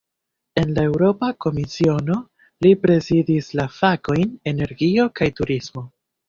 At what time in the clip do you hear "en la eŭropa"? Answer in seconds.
0.59-1.27